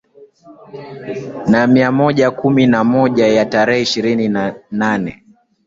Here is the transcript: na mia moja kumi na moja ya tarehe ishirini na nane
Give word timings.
na 1.47 1.67
mia 1.67 1.91
moja 1.91 2.31
kumi 2.31 2.67
na 2.67 2.83
moja 2.83 3.27
ya 3.27 3.45
tarehe 3.45 3.81
ishirini 3.81 4.27
na 4.27 4.55
nane 4.71 5.23